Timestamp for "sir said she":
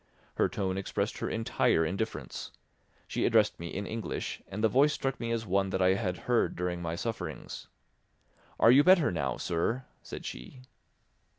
9.37-10.61